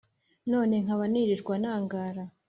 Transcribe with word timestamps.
none 0.51 0.75
nkaba 0.83 1.05
nirirwa 1.11 1.55
nangara 1.61 2.23